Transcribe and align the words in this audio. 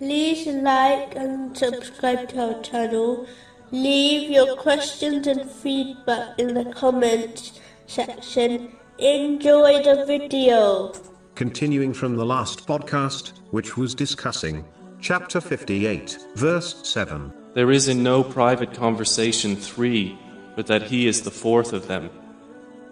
like 0.00 1.14
and 1.14 1.56
subscribe 1.56 2.28
to 2.30 2.54
our 2.54 2.62
channel. 2.62 3.26
Leave 3.70 4.30
your 4.30 4.56
questions 4.56 5.26
and 5.26 5.50
feedback 5.50 6.38
in 6.38 6.54
the 6.54 6.64
comments 6.72 7.60
section. 7.86 8.76
Enjoy 8.98 9.82
the 9.82 10.04
video. 10.06 10.92
Continuing 11.34 11.92
from 11.92 12.16
the 12.16 12.24
last 12.24 12.66
podcast, 12.66 13.32
which 13.50 13.76
was 13.76 13.94
discussing 13.94 14.64
chapter 15.00 15.40
58, 15.40 16.18
verse 16.34 16.88
7. 16.88 17.32
There 17.54 17.70
is 17.70 17.88
in 17.88 18.02
no 18.02 18.22
private 18.24 18.72
conversation 18.72 19.56
three, 19.56 20.18
but 20.56 20.66
that 20.66 20.82
he 20.82 21.06
is 21.06 21.22
the 21.22 21.30
fourth 21.30 21.72
of 21.72 21.88
them. 21.88 22.10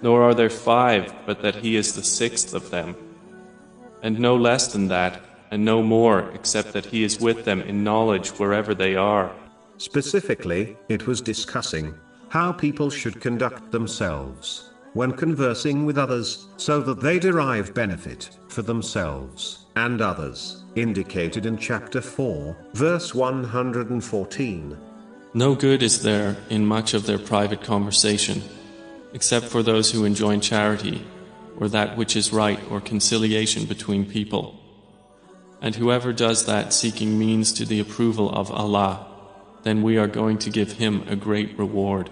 Nor 0.03 0.23
are 0.23 0.35
there 0.35 0.51
five, 0.51 1.15
but 1.27 1.43
that 1.43 1.57
he 1.57 1.77
is 1.77 1.95
the 1.95 2.03
sixth 2.03 2.55
of 2.55 2.71
them. 2.71 2.97
And 4.03 4.19
no 4.19 4.37
less 4.37 4.73
than 4.73 4.89
that, 4.89 5.21
and 5.53 5.65
no 5.65 5.83
more, 5.83 6.31
except 6.33 6.73
that 6.73 6.87
he 6.87 7.05
is 7.05 7.21
with 7.21 7.45
them 7.45 7.61
in 7.61 7.85
knowledge 7.85 8.31
wherever 8.31 8.75
they 8.75 8.97
are. 8.97 9.31
Specifically, 9.77 10.77
it 10.89 11.07
was 11.07 11.21
discussing 11.21 11.95
how 12.31 12.53
people 12.53 12.89
should 12.89 13.21
conduct 13.21 13.71
themselves 13.71 14.71
when 14.95 15.13
conversing 15.13 15.85
with 15.85 15.99
others, 15.99 16.47
so 16.57 16.81
that 16.81 17.01
they 17.01 17.19
derive 17.19 17.75
benefit 17.75 18.31
for 18.49 18.63
themselves 18.63 19.67
and 19.77 20.01
others, 20.01 20.65
indicated 20.75 21.47
in 21.47 21.57
chapter 21.57 22.01
4, 22.01 22.57
verse 22.75 23.15
114. 23.15 24.77
No 25.35 25.55
good 25.55 25.83
is 25.83 26.03
there 26.03 26.37
in 26.49 26.67
much 26.67 26.95
of 26.95 27.07
their 27.07 27.19
private 27.19 27.63
conversation, 27.63 28.43
except 29.13 29.47
for 29.47 29.63
those 29.63 29.91
who 29.91 30.05
enjoin 30.05 30.41
charity, 30.41 31.07
or 31.59 31.69
that 31.69 31.97
which 31.97 32.17
is 32.17 32.33
right, 32.33 32.61
or 32.71 32.81
conciliation 32.81 33.65
between 33.67 34.05
people. 34.05 34.62
And 35.63 35.75
whoever 35.75 36.13
does 36.13 36.45
that 36.45 36.75
seeking 36.75 37.19
means 37.19 37.53
to 37.55 37.65
the 37.65 37.81
approval 37.81 38.31
of 38.31 38.51
Allah, 38.51 39.07
then 39.63 39.83
we 39.83 39.97
are 39.97 40.09
going 40.09 40.37
to 40.39 40.51
give 40.51 40.73
him 40.73 41.05
a 41.09 41.17
great 41.17 41.57
reward. 41.59 42.11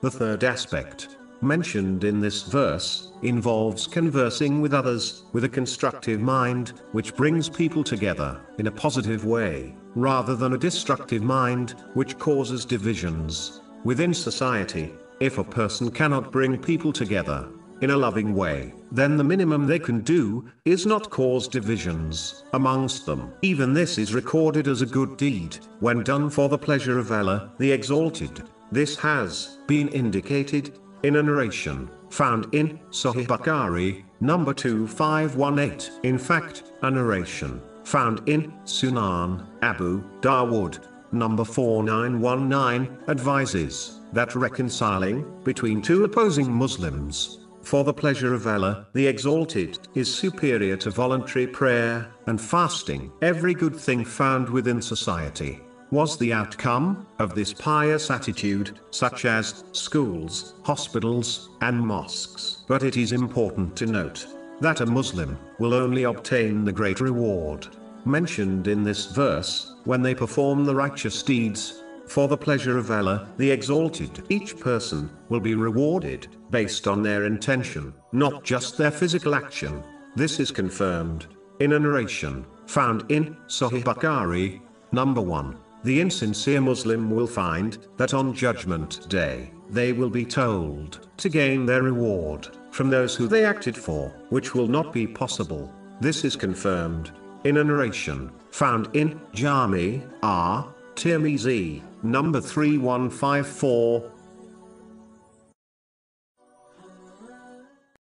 The 0.00 0.10
third 0.10 0.42
aspect 0.42 1.16
mentioned 1.42 2.04
in 2.04 2.20
this 2.20 2.42
verse, 2.42 3.12
involves 3.22 3.86
conversing 3.86 4.60
with 4.60 4.74
others, 4.74 5.24
with 5.32 5.44
a 5.44 5.48
constructive 5.48 6.20
mind, 6.20 6.72
which 6.92 7.14
brings 7.14 7.48
people 7.48 7.84
together, 7.84 8.40
in 8.58 8.66
a 8.66 8.70
positive 8.70 9.24
way, 9.24 9.74
rather 9.94 10.34
than 10.34 10.54
a 10.54 10.58
destructive 10.58 11.22
mind, 11.22 11.74
which 11.94 12.18
causes 12.18 12.64
divisions, 12.64 13.60
within 13.84 14.12
society. 14.14 14.92
If 15.20 15.38
a 15.38 15.44
person 15.44 15.90
cannot 15.90 16.32
bring 16.32 16.58
people 16.58 16.92
together, 16.92 17.48
in 17.80 17.90
a 17.90 17.96
loving 17.96 18.34
way, 18.34 18.72
then 18.92 19.16
the 19.16 19.24
minimum 19.24 19.66
they 19.66 19.78
can 19.78 20.00
do, 20.00 20.48
is 20.64 20.86
not 20.86 21.10
cause 21.10 21.48
divisions, 21.48 22.44
amongst 22.52 23.06
them. 23.06 23.32
Even 23.42 23.74
this 23.74 23.98
is 23.98 24.14
recorded 24.14 24.68
as 24.68 24.82
a 24.82 24.86
good 24.86 25.16
deed, 25.16 25.58
when 25.80 26.02
done 26.02 26.30
for 26.30 26.48
the 26.48 26.58
pleasure 26.58 26.98
of 26.98 27.12
Allah, 27.12 27.52
the 27.58 27.70
Exalted. 27.70 28.42
This 28.72 28.96
has 28.96 29.58
been 29.66 29.88
indicated 29.88 30.78
in 31.02 31.16
a 31.16 31.22
narration 31.22 31.88
found 32.10 32.52
in 32.54 32.78
Sahih 32.90 33.26
Bukhari, 33.26 34.04
number 34.20 34.54
2518. 34.54 36.00
In 36.04 36.18
fact, 36.18 36.72
a 36.82 36.90
narration 36.90 37.60
found 37.84 38.26
in 38.28 38.52
Sunan 38.64 39.46
Abu 39.62 40.02
Dawood, 40.20 40.78
number 41.12 41.44
4919, 41.44 42.98
advises 43.08 44.00
that 44.12 44.34
reconciling 44.34 45.24
between 45.44 45.82
two 45.82 46.04
opposing 46.04 46.50
Muslims 46.50 47.45
for 47.66 47.82
the 47.82 47.92
pleasure 47.92 48.32
of 48.32 48.46
Allah, 48.46 48.86
the 48.92 49.08
Exalted, 49.08 49.88
is 49.96 50.14
superior 50.14 50.76
to 50.76 50.88
voluntary 50.88 51.48
prayer 51.48 52.08
and 52.26 52.40
fasting. 52.40 53.10
Every 53.22 53.54
good 53.54 53.74
thing 53.74 54.04
found 54.04 54.48
within 54.48 54.80
society 54.80 55.60
was 55.90 56.16
the 56.16 56.32
outcome 56.32 57.08
of 57.18 57.34
this 57.34 57.52
pious 57.52 58.08
attitude, 58.08 58.78
such 58.90 59.24
as 59.24 59.64
schools, 59.72 60.54
hospitals, 60.62 61.50
and 61.60 61.80
mosques. 61.80 62.64
But 62.68 62.84
it 62.84 62.96
is 62.96 63.10
important 63.10 63.74
to 63.76 63.86
note 63.86 64.28
that 64.60 64.80
a 64.80 64.86
Muslim 64.86 65.36
will 65.58 65.74
only 65.74 66.04
obtain 66.04 66.64
the 66.64 66.72
great 66.72 67.00
reward 67.00 67.66
mentioned 68.06 68.68
in 68.68 68.84
this 68.84 69.06
verse 69.06 69.74
when 69.84 70.02
they 70.02 70.14
perform 70.14 70.64
the 70.64 70.74
righteous 70.74 71.22
deeds. 71.24 71.82
For 72.06 72.28
the 72.28 72.36
pleasure 72.36 72.78
of 72.78 72.90
Allah, 72.90 73.28
the 73.36 73.50
Exalted, 73.50 74.24
each 74.28 74.58
person 74.58 75.10
will 75.28 75.40
be 75.40 75.54
rewarded 75.54 76.28
based 76.50 76.86
on 76.86 77.02
their 77.02 77.24
intention, 77.24 77.92
not 78.12 78.44
just 78.44 78.78
their 78.78 78.90
physical 78.90 79.34
action. 79.34 79.82
This 80.14 80.40
is 80.40 80.50
confirmed 80.50 81.26
in 81.60 81.72
a 81.72 81.78
narration 81.78 82.46
found 82.66 83.04
in 83.10 83.36
Sahih 83.48 83.82
Bukhari, 83.82 84.60
number 84.92 85.20
1. 85.20 85.58
The 85.84 86.00
insincere 86.00 86.60
Muslim 86.60 87.10
will 87.10 87.26
find 87.26 87.78
that 87.96 88.14
on 88.14 88.34
Judgment 88.34 89.08
Day, 89.08 89.52
they 89.68 89.92
will 89.92 90.10
be 90.10 90.24
told 90.24 91.08
to 91.18 91.28
gain 91.28 91.66
their 91.66 91.82
reward 91.82 92.48
from 92.70 92.88
those 92.88 93.14
who 93.14 93.26
they 93.26 93.44
acted 93.44 93.76
for, 93.76 94.08
which 94.30 94.54
will 94.54 94.68
not 94.68 94.92
be 94.92 95.06
possible. 95.06 95.72
This 96.00 96.24
is 96.24 96.36
confirmed 96.36 97.10
in 97.44 97.58
a 97.58 97.64
narration 97.64 98.30
found 98.50 98.88
in 98.94 99.20
Jami 99.32 100.02
R. 100.22 100.72
Tirmizi, 100.94 101.82
number 102.10 102.40
3154, 102.40 104.10